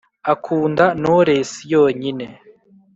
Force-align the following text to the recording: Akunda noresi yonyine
Akunda 0.33 0.85
noresi 1.01 1.59
yonyine 1.73 2.27